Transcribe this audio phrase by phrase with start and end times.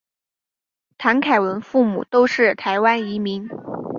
[0.97, 3.47] 谭凯文父母都是台湾移民。